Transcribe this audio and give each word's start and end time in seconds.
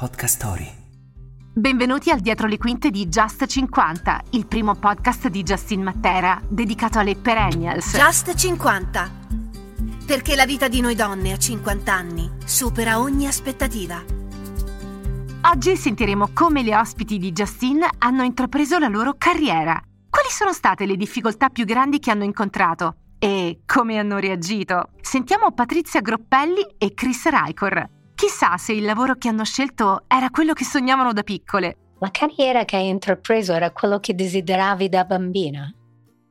Podcast 0.00 0.36
Story. 0.36 0.66
Benvenuti 1.52 2.08
al 2.08 2.20
Dietro 2.20 2.46
le 2.46 2.56
Quinte 2.56 2.88
di 2.88 3.06
Just 3.06 3.44
50, 3.44 4.22
il 4.30 4.46
primo 4.46 4.74
podcast 4.74 5.28
di 5.28 5.42
Justin 5.42 5.82
Matera 5.82 6.40
dedicato 6.48 6.98
alle 6.98 7.16
perennials. 7.16 7.94
Just 7.98 8.34
50. 8.34 9.10
Perché 10.06 10.36
la 10.36 10.46
vita 10.46 10.68
di 10.68 10.80
noi 10.80 10.94
donne 10.94 11.32
a 11.32 11.36
50 11.36 11.92
anni 11.92 12.30
supera 12.46 12.98
ogni 12.98 13.26
aspettativa. 13.26 14.02
Oggi 15.52 15.76
sentiremo 15.76 16.30
come 16.32 16.62
le 16.62 16.74
ospiti 16.74 17.18
di 17.18 17.32
Justin 17.32 17.86
hanno 17.98 18.22
intrapreso 18.22 18.78
la 18.78 18.88
loro 18.88 19.16
carriera. 19.18 19.78
Quali 20.08 20.30
sono 20.30 20.54
state 20.54 20.86
le 20.86 20.96
difficoltà 20.96 21.50
più 21.50 21.66
grandi 21.66 21.98
che 21.98 22.10
hanno 22.10 22.24
incontrato? 22.24 22.94
E 23.18 23.60
come 23.66 23.98
hanno 23.98 24.16
reagito? 24.16 24.92
Sentiamo 25.02 25.52
Patrizia 25.52 26.00
Groppelli 26.00 26.76
e 26.78 26.94
Chris 26.94 27.28
Raikor. 27.28 27.98
Chissà 28.20 28.58
se 28.58 28.74
il 28.74 28.84
lavoro 28.84 29.16
che 29.16 29.28
hanno 29.28 29.44
scelto 29.44 30.04
era 30.06 30.28
quello 30.28 30.52
che 30.52 30.62
sognavano 30.62 31.14
da 31.14 31.22
piccole. 31.22 31.94
La 32.00 32.10
carriera 32.10 32.66
che 32.66 32.76
hai 32.76 32.88
intrapreso 32.88 33.54
era 33.54 33.70
quello 33.70 33.98
che 33.98 34.14
desideravi 34.14 34.90
da 34.90 35.04
bambina? 35.04 35.74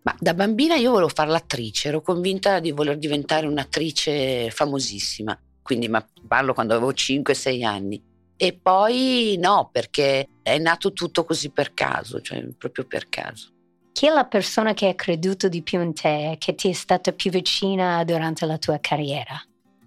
Ma 0.00 0.16
da 0.18 0.32
bambina 0.32 0.76
io 0.76 0.92
volevo 0.92 1.10
fare 1.10 1.28
l'attrice, 1.28 1.88
ero 1.88 2.00
convinta 2.00 2.58
di 2.58 2.70
voler 2.72 2.96
diventare 2.96 3.46
un'attrice 3.46 4.48
famosissima, 4.48 5.38
quindi 5.60 5.88
ma 5.88 6.02
parlo 6.26 6.54
quando 6.54 6.72
avevo 6.72 6.90
5-6 6.90 7.62
anni. 7.66 8.02
E 8.34 8.54
poi 8.54 9.36
no, 9.38 9.68
perché 9.70 10.26
è 10.42 10.56
nato 10.56 10.94
tutto 10.94 11.26
così 11.26 11.50
per 11.50 11.74
caso, 11.74 12.22
cioè 12.22 12.46
proprio 12.56 12.86
per 12.86 13.10
caso. 13.10 13.50
Chi 13.92 14.06
è 14.06 14.10
la 14.10 14.24
persona 14.24 14.72
che 14.72 14.88
ha 14.88 14.94
creduto 14.94 15.48
di 15.48 15.60
più 15.60 15.82
in 15.82 15.92
te 15.92 16.30
e 16.30 16.38
che 16.38 16.54
ti 16.54 16.70
è 16.70 16.72
stata 16.72 17.12
più 17.12 17.30
vicina 17.30 18.02
durante 18.04 18.46
la 18.46 18.56
tua 18.56 18.78
carriera? 18.80 19.38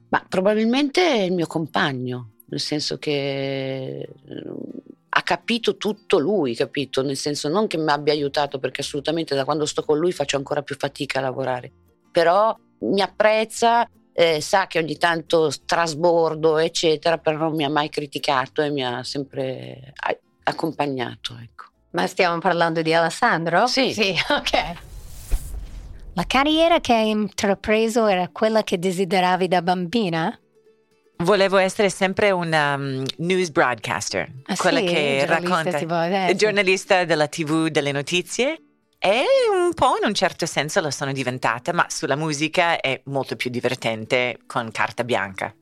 Ma 0.10 0.26
probabilmente 0.28 1.02
il 1.26 1.34
mio 1.34 1.48
compagno, 1.48 2.32
nel 2.46 2.60
senso 2.60 2.98
che 2.98 4.08
ha 5.10 5.22
capito 5.22 5.78
tutto 5.78 6.20
lui, 6.20 6.56
capito? 6.56 7.02
Nel 7.02 7.18
senso 7.18 7.50
non 7.50 7.68
che 7.68 7.78
mi 7.78 7.90
abbia 7.90 8.14
aiutato, 8.14 8.60
perché 8.60 8.82
assolutamente 8.82 9.36
da 9.36 9.46
quando 9.46 9.66
sto 9.66 9.84
con 9.84 9.98
lui 9.98 10.12
faccio 10.12 10.38
ancora 10.38 10.62
più 10.62 10.76
fatica 10.78 11.20
a 11.20 11.24
lavorare, 11.24 11.72
però 12.12 12.56
mi 12.80 13.02
apprezza, 13.02 13.90
eh, 14.14 14.40
sa 14.42 14.68
che 14.68 14.80
ogni 14.80 14.98
tanto 14.98 15.52
trasbordo, 15.66 16.58
eccetera, 16.58 17.18
però 17.18 17.38
non 17.38 17.56
mi 17.56 17.64
ha 17.64 17.70
mai 17.70 17.90
criticato 17.90 18.62
e 18.62 18.70
mi 18.70 18.86
ha 18.86 19.04
sempre 19.04 19.94
accompagnato, 20.44 21.38
ecco. 21.42 21.66
Ma 21.92 22.06
stiamo 22.06 22.38
parlando 22.40 22.82
di 22.82 22.94
Alessandro? 22.94 23.68
Sì. 23.68 23.92
Sì, 23.94 24.14
ok. 24.30 24.87
La 26.18 26.24
carriera 26.26 26.80
che 26.80 26.94
hai 26.94 27.10
intrapreso 27.12 28.08
era 28.08 28.28
quella 28.30 28.64
che 28.64 28.80
desideravi 28.80 29.48
da 29.48 29.62
bambina? 29.62 30.36
Volevo 31.18 31.58
essere 31.58 31.92
sempre 31.92 32.32
una 32.32 32.74
um, 32.74 33.06
news 33.18 33.52
broadcaster, 33.52 34.28
Ah, 34.48 34.56
quella 34.56 34.80
sì? 34.80 34.86
che 34.86 35.26
racconta, 35.28 35.78
tipo 35.78 35.94
adesso. 35.94 36.36
giornalista 36.36 37.06
della 37.06 37.28
TV 37.28 37.68
delle 37.68 37.92
notizie. 37.92 38.60
E 38.98 39.26
un 39.54 39.76
po' 39.76 39.96
in 40.02 40.08
un 40.08 40.16
certo 40.16 40.48
senso 40.48 40.82
lo 40.82 40.90
sono 40.90 41.12
diventata, 41.12 41.72
ma 41.72 41.86
sulla 41.88 42.16
musica 42.16 42.80
è 42.82 43.00
molto 43.06 43.36
più 43.36 43.52
divertente 43.52 44.40
con 44.48 44.72
carta 44.72 45.04
bianca. 45.04 45.54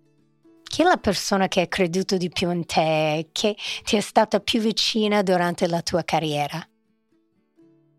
Chi 0.63 0.81
è 0.83 0.85
la 0.85 0.95
persona 0.95 1.49
che 1.49 1.59
ha 1.59 1.67
creduto 1.67 2.15
di 2.15 2.29
più 2.29 2.49
in 2.49 2.65
te 2.65 3.27
che 3.33 3.57
ti 3.83 3.97
è 3.97 3.99
stata 3.99 4.39
più 4.39 4.61
vicina 4.61 5.21
durante 5.21 5.67
la 5.67 5.81
tua 5.81 6.03
carriera? 6.05 6.65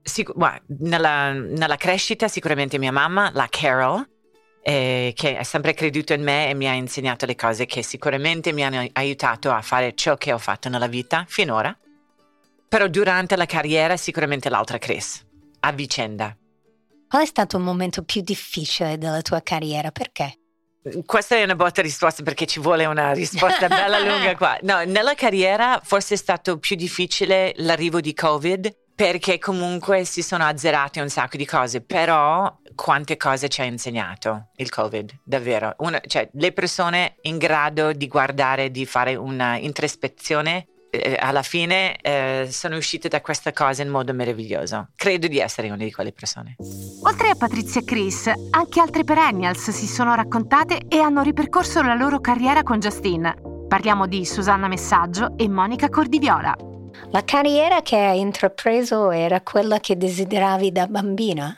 Sic- 0.07 0.33
guarda, 0.33 0.63
nella, 0.79 1.33
nella 1.33 1.77
crescita 1.77 2.29
sicuramente 2.29 2.79
mia 2.79 2.93
mamma, 2.93 3.31
la 3.35 3.49
Carol, 3.51 4.09
eh, 4.63 5.13
che 5.17 5.37
ha 5.37 5.43
sempre 5.43 5.75
creduto 5.75 6.13
in 6.13 6.23
me 6.23 6.49
e 6.49 6.55
mi 6.55 6.69
ha 6.69 6.73
insegnato 6.75 7.27
le 7.27 7.35
cose 7.35 7.67
che 7.67 7.83
sicuramente 7.83 8.53
mi 8.53 8.65
hanno 8.65 8.87
aiutato 8.93 9.51
a 9.51 9.61
fare 9.63 9.95
ciò 9.95 10.17
che 10.17 10.33
ho 10.33 10.39
fatto 10.39 10.69
nella 10.69 10.87
vita 10.87 11.25
finora. 11.27 11.77
Però 12.69 12.87
durante 12.87 13.35
la 13.37 13.47
carriera 13.47 13.97
sicuramente 13.97 14.49
l'altra 14.49 14.79
Chris, 14.79 15.25
a 15.61 15.73
vicenda. 15.73 16.37
Qual 17.09 17.23
è 17.23 17.27
stato 17.27 17.57
il 17.57 17.65
momento 17.65 18.05
più 18.05 18.21
difficile 18.21 18.99
della 18.99 19.23
tua 19.23 19.41
carriera? 19.43 19.91
Perché? 19.91 20.39
Questa 21.05 21.35
è 21.35 21.43
una 21.43 21.57
botta 21.57 21.83
risposta 21.83 22.23
perché 22.23 22.47
ci 22.47 22.61
vuole 22.61 22.85
una 22.85 23.13
risposta 23.13 23.67
bella 23.67 23.99
lunga 23.99 24.37
qua. 24.37 24.57
No, 24.63 24.85
nella 24.85 25.15
carriera 25.15 25.81
forse 25.83 26.15
è 26.15 26.17
stato 26.17 26.59
più 26.59 26.77
difficile 26.77 27.53
l'arrivo 27.57 28.01
di 28.01 28.15
Covid 28.15 28.73
perché 28.97 29.39
comunque 29.39 30.05
si 30.05 30.23
sono 30.23 30.45
azzerate 30.45 31.03
un 31.03 31.11
sacco 31.11 31.37
di 31.37 31.45
cose, 31.45 31.83
però 31.83 32.59
quante 32.75 33.19
cose 33.19 33.49
ci 33.49 33.61
ha 33.61 33.65
insegnato 33.65 34.49
il 34.57 34.71
Covid, 34.71 35.21
davvero. 35.23 35.75
Una, 35.79 36.01
cioè, 36.07 36.29
le 36.33 36.53
persone 36.53 37.17
in 37.23 37.37
grado 37.37 37.93
di 37.93 38.09
guardare, 38.09 38.71
di 38.71 38.87
fare 38.87 39.15
una 39.15 39.59
introspezione, 39.59 40.67
eh, 40.89 41.15
alla 41.19 41.43
fine 41.43 41.97
eh, 42.01 42.49
sono 42.51 42.77
uscite 42.77 43.09
da 43.09 43.21
questa 43.21 43.53
cosa 43.53 43.83
in 43.83 43.91
modo 43.91 44.15
meraviglioso. 44.15 44.89
Credo 44.97 45.27
di 45.27 45.39
essere 45.41 45.69
una 45.69 45.77
di 45.77 45.93
quelle 45.93 46.13
persone. 46.13 46.57
Oltre 47.03 47.29
a 47.29 47.35
Patrizia 47.37 47.83
e 47.83 47.85
Chris, 47.85 48.33
anche 48.51 48.81
altre 48.81 49.05
perennials 49.05 49.71
si 49.71 49.87
sono 49.87 50.15
raccontate 50.15 50.87
e 50.89 51.01
hanno 51.01 51.21
ripercorso 51.21 51.83
la 51.83 51.95
loro 51.95 52.21
carriera 52.21 52.63
con 52.63 52.79
Justin. 52.79 53.67
Parliamo 53.69 54.07
di 54.07 54.25
Susanna 54.25 54.69
Messaggio 54.69 55.37
e 55.37 55.49
Monica 55.49 55.91
Cordiviola. 55.91 56.76
La 57.11 57.25
carriera 57.25 57.83
che 57.83 57.97
hai 57.97 58.21
intrapreso 58.21 59.11
era 59.11 59.41
quella 59.41 59.79
che 59.79 59.97
desideravi 59.97 60.73
da 60.73 60.87
bambina? 60.87 61.57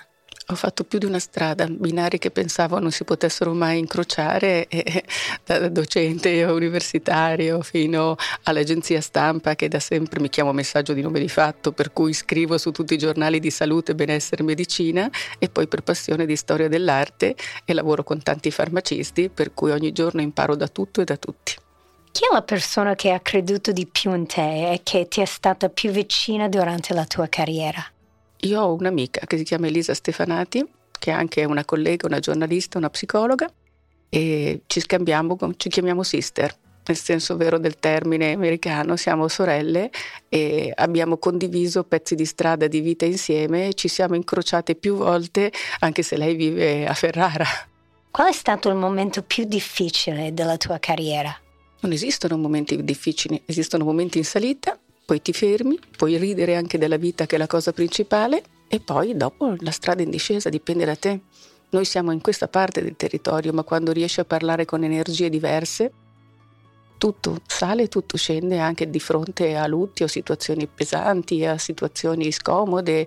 Ho 0.50 0.54
fatto 0.54 0.84
più 0.84 0.98
di 0.98 1.04
una 1.04 1.18
strada, 1.18 1.66
binari 1.66 2.18
che 2.18 2.30
pensavo 2.30 2.78
non 2.78 2.90
si 2.90 3.04
potessero 3.04 3.52
mai 3.52 3.78
incrociare, 3.78 4.66
e, 4.68 5.04
da 5.44 5.68
docente 5.68 6.42
universitario 6.44 7.60
fino 7.60 8.16
all'agenzia 8.44 9.02
stampa 9.02 9.54
che 9.56 9.68
da 9.68 9.78
sempre 9.78 10.20
mi 10.20 10.30
chiamo 10.30 10.52
messaggio 10.52 10.94
di 10.94 11.02
nome 11.02 11.20
di 11.20 11.28
fatto, 11.28 11.72
per 11.72 11.92
cui 11.92 12.14
scrivo 12.14 12.56
su 12.56 12.70
tutti 12.70 12.94
i 12.94 12.98
giornali 12.98 13.40
di 13.40 13.50
salute, 13.50 13.94
benessere 13.94 14.42
e 14.42 14.46
medicina 14.46 15.10
e 15.38 15.50
poi 15.50 15.68
per 15.68 15.82
passione 15.82 16.24
di 16.24 16.36
storia 16.36 16.68
dell'arte 16.68 17.34
e 17.66 17.74
lavoro 17.74 18.02
con 18.02 18.22
tanti 18.22 18.50
farmacisti, 18.50 19.28
per 19.28 19.52
cui 19.52 19.70
ogni 19.70 19.92
giorno 19.92 20.22
imparo 20.22 20.54
da 20.56 20.68
tutto 20.68 21.02
e 21.02 21.04
da 21.04 21.16
tutti. 21.18 21.56
Chi 22.18 22.24
è 22.24 22.34
la 22.34 22.42
persona 22.42 22.96
che 22.96 23.12
ha 23.12 23.20
creduto 23.20 23.70
di 23.70 23.86
più 23.86 24.12
in 24.12 24.26
te 24.26 24.72
e 24.72 24.80
che 24.82 25.06
ti 25.06 25.20
è 25.20 25.24
stata 25.24 25.68
più 25.68 25.92
vicina 25.92 26.48
durante 26.48 26.92
la 26.92 27.04
tua 27.04 27.28
carriera? 27.28 27.80
Io 28.38 28.60
ho 28.60 28.74
un'amica 28.74 29.24
che 29.24 29.36
si 29.36 29.44
chiama 29.44 29.68
Elisa 29.68 29.94
Stefanati, 29.94 30.66
che 30.98 31.12
è 31.12 31.14
anche 31.14 31.44
una 31.44 31.64
collega, 31.64 32.08
una 32.08 32.18
giornalista, 32.18 32.76
una 32.76 32.90
psicologa, 32.90 33.48
e 34.08 34.62
ci 34.66 34.80
scambiamo, 34.80 35.36
ci 35.56 35.68
chiamiamo 35.68 36.02
sister, 36.02 36.52
nel 36.86 36.96
senso 36.96 37.36
vero 37.36 37.56
del 37.56 37.78
termine 37.78 38.32
americano, 38.32 38.96
siamo 38.96 39.28
sorelle 39.28 39.88
e 40.28 40.72
abbiamo 40.74 41.18
condiviso 41.18 41.84
pezzi 41.84 42.16
di 42.16 42.24
strada 42.24 42.66
di 42.66 42.80
vita 42.80 43.04
insieme, 43.04 43.74
ci 43.74 43.86
siamo 43.86 44.16
incrociate 44.16 44.74
più 44.74 44.96
volte, 44.96 45.52
anche 45.78 46.02
se 46.02 46.16
lei 46.16 46.34
vive 46.34 46.84
a 46.84 46.94
Ferrara. 46.94 47.46
Qual 48.10 48.26
è 48.26 48.32
stato 48.32 48.68
il 48.70 48.74
momento 48.74 49.22
più 49.22 49.44
difficile 49.44 50.34
della 50.34 50.56
tua 50.56 50.80
carriera? 50.80 51.32
Non 51.80 51.92
esistono 51.92 52.36
momenti 52.36 52.82
difficili, 52.82 53.40
esistono 53.46 53.84
momenti 53.84 54.18
in 54.18 54.24
salita, 54.24 54.78
poi 55.04 55.22
ti 55.22 55.32
fermi, 55.32 55.78
puoi 55.96 56.16
ridere 56.16 56.56
anche 56.56 56.76
della 56.76 56.96
vita 56.96 57.24
che 57.24 57.36
è 57.36 57.38
la 57.38 57.46
cosa 57.46 57.72
principale 57.72 58.42
e 58.68 58.80
poi 58.80 59.16
dopo 59.16 59.54
la 59.60 59.70
strada 59.70 60.02
in 60.02 60.10
discesa 60.10 60.48
dipende 60.48 60.84
da 60.84 60.96
te. 60.96 61.20
Noi 61.70 61.84
siamo 61.84 62.12
in 62.12 62.20
questa 62.20 62.48
parte 62.48 62.82
del 62.82 62.96
territorio, 62.96 63.52
ma 63.52 63.62
quando 63.62 63.92
riesci 63.92 64.20
a 64.20 64.24
parlare 64.24 64.64
con 64.64 64.84
energie 64.84 65.28
diverse, 65.28 65.92
tutto 66.98 67.40
sale, 67.46 67.88
tutto 67.88 68.16
scende 68.16 68.58
anche 68.58 68.90
di 68.90 69.00
fronte 69.00 69.56
a 69.56 69.66
lutti 69.66 70.02
o 70.02 70.08
situazioni 70.08 70.66
pesanti, 70.66 71.44
a 71.44 71.56
situazioni 71.58 72.32
scomode, 72.32 73.06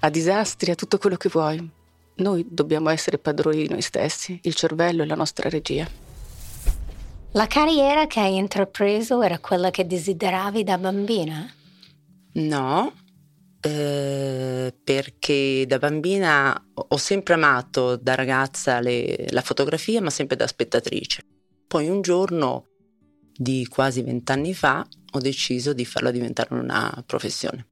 a 0.00 0.08
disastri, 0.10 0.70
a 0.70 0.74
tutto 0.74 0.98
quello 0.98 1.16
che 1.16 1.28
vuoi. 1.28 1.70
Noi 2.14 2.46
dobbiamo 2.48 2.88
essere 2.88 3.18
padroni 3.18 3.62
di 3.62 3.68
noi 3.68 3.82
stessi, 3.82 4.38
il 4.42 4.54
cervello 4.54 5.02
è 5.02 5.06
la 5.06 5.14
nostra 5.14 5.48
regia. 5.48 6.01
La 7.34 7.46
carriera 7.46 8.06
che 8.06 8.20
hai 8.20 8.36
intrapreso 8.36 9.22
era 9.22 9.38
quella 9.38 9.70
che 9.70 9.86
desideravi 9.86 10.64
da 10.64 10.76
bambina? 10.76 11.50
No, 12.34 12.92
eh, 13.62 14.74
perché 14.84 15.64
da 15.66 15.78
bambina 15.78 16.70
ho 16.74 16.96
sempre 16.98 17.32
amato 17.32 17.96
da 17.96 18.14
ragazza 18.14 18.80
le, 18.80 19.28
la 19.30 19.40
fotografia, 19.40 20.02
ma 20.02 20.10
sempre 20.10 20.36
da 20.36 20.46
spettatrice. 20.46 21.22
Poi 21.66 21.88
un 21.88 22.02
giorno, 22.02 22.66
di 23.34 23.66
quasi 23.66 24.02
vent'anni 24.02 24.52
fa, 24.52 24.86
ho 25.12 25.18
deciso 25.18 25.72
di 25.72 25.86
farla 25.86 26.10
diventare 26.10 26.52
una 26.52 27.02
professione. 27.06 27.66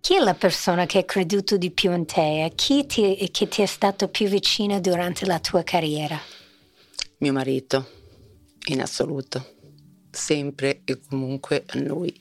Chi 0.00 0.14
è 0.14 0.20
la 0.20 0.34
persona 0.34 0.86
che 0.86 0.98
ha 0.98 1.04
creduto 1.04 1.56
di 1.56 1.72
più 1.72 1.90
in 1.92 2.06
te 2.06 2.44
e 2.44 2.52
chi 2.54 2.86
ti, 2.86 3.28
che 3.32 3.48
ti 3.48 3.60
è 3.60 3.66
stato 3.66 4.06
più 4.06 4.28
vicino 4.28 4.78
durante 4.78 5.26
la 5.26 5.40
tua 5.40 5.64
carriera? 5.64 6.16
Mio 7.18 7.32
marito 7.32 8.02
in 8.66 8.80
assoluto, 8.80 9.54
sempre 10.10 10.82
e 10.84 11.00
comunque 11.08 11.64
a 11.66 11.78
lui. 11.78 12.18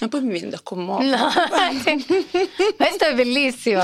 E 0.00 0.06
poi 0.06 0.22
mi 0.22 0.30
viene 0.30 0.50
da 0.50 0.60
commuovere. 0.62 1.16
No, 1.16 1.28
questo 2.76 3.04
è 3.04 3.14
bellissimo. 3.14 3.82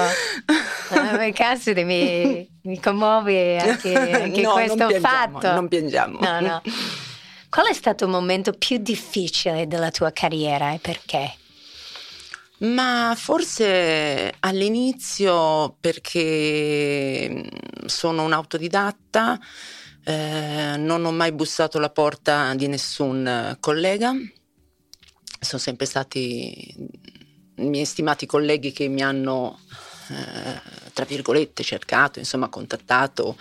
Ah, 0.90 1.32
caspita, 1.32 1.82
mi, 1.82 2.48
mi 2.62 2.80
commuove 2.80 3.58
anche, 3.58 3.94
anche 3.94 4.40
no, 4.42 4.52
questo 4.52 4.76
non 4.76 4.88
piangiamo, 4.88 5.40
fatto. 5.40 5.52
Non 5.52 5.68
piangiamo. 5.68 6.18
No, 6.20 6.40
no. 6.40 6.62
Qual 7.48 7.66
è 7.66 7.72
stato 7.72 8.04
il 8.04 8.10
momento 8.10 8.52
più 8.52 8.78
difficile 8.78 9.66
della 9.66 9.90
tua 9.90 10.12
carriera 10.12 10.72
e 10.72 10.78
perché? 10.78 11.34
Ma 12.58 13.14
forse 13.16 14.34
all'inizio 14.40 15.76
perché 15.80 17.28
mm, 17.30 17.86
sono 17.86 18.22
un 18.22 18.32
autodidatta, 18.32 19.38
eh, 20.04 20.76
non 20.76 21.04
ho 21.04 21.12
mai 21.12 21.32
bussato 21.32 21.78
alla 21.78 21.90
porta 21.90 22.54
di 22.54 22.66
nessun 22.66 23.56
collega, 23.60 24.12
sono 25.40 25.60
sempre 25.60 25.86
stati 25.86 26.74
i 27.56 27.68
miei 27.68 27.84
stimati 27.84 28.26
colleghi 28.26 28.72
che 28.72 28.88
mi 28.88 29.02
hanno, 29.02 29.58
eh, 30.10 30.60
tra 30.92 31.04
virgolette, 31.04 31.62
cercato, 31.62 32.18
insomma, 32.18 32.48
contattato 32.48 33.36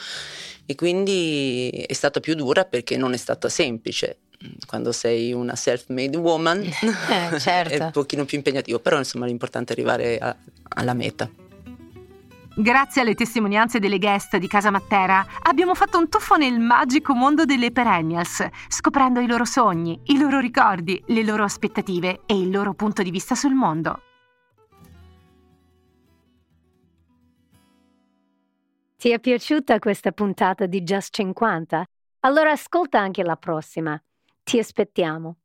e 0.65 0.75
quindi 0.75 1.69
è 1.69 1.93
stata 1.93 2.19
più 2.19 2.35
dura 2.35 2.65
perché 2.65 2.97
non 2.97 3.13
è 3.13 3.17
stata 3.17 3.49
semplice. 3.49 4.17
Quando 4.65 4.91
sei 4.91 5.31
una 5.31 5.55
self-made 5.55 6.17
woman 6.17 6.61
eh, 6.67 7.39
certo. 7.39 7.73
è 7.73 7.79
un 7.79 7.91
pochino 7.91 8.25
più 8.25 8.37
impegnativo, 8.37 8.79
però 8.79 8.97
insomma 8.97 9.25
l'importante 9.25 9.73
è 9.73 9.75
arrivare 9.75 10.17
a, 10.17 10.35
alla 10.75 10.93
meta. 10.93 11.29
Grazie 12.55 13.01
alle 13.01 13.15
testimonianze 13.15 13.79
delle 13.79 13.97
guest 13.97 14.37
di 14.37 14.47
Casa 14.47 14.69
Matera 14.69 15.25
abbiamo 15.41 15.73
fatto 15.73 15.97
un 15.97 16.07
tuffo 16.07 16.35
nel 16.35 16.59
magico 16.59 17.15
mondo 17.15 17.45
delle 17.45 17.71
perennials, 17.71 18.47
scoprendo 18.67 19.19
i 19.19 19.25
loro 19.25 19.43
sogni, 19.43 19.99
i 20.05 20.19
loro 20.19 20.39
ricordi, 20.39 21.03
le 21.07 21.23
loro 21.23 21.43
aspettative 21.43 22.21
e 22.27 22.39
il 22.39 22.51
loro 22.51 22.75
punto 22.75 23.01
di 23.01 23.09
vista 23.09 23.33
sul 23.33 23.55
mondo. 23.55 24.01
Ti 28.97 29.09
è 29.09 29.19
piaciuta 29.19 29.79
questa 29.79 30.11
puntata 30.11 30.67
di 30.67 30.83
Just 30.83 31.11
50? 31.15 31.83
Allora 32.19 32.51
ascolta 32.51 32.99
anche 32.99 33.23
la 33.23 33.35
prossima. 33.35 33.99
Ti 34.43 34.59
aspettiamo. 34.59 35.37